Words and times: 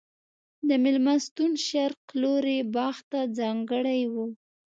د 0.67 0.69
مېلمستون 0.83 1.51
شرق 1.67 2.03
لوری 2.21 2.59
باغ 2.73 2.97
ته 3.09 3.19
ځانګړی 3.37 4.01
و. 4.13 4.15